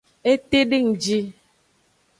Etedengji. 0.31 1.19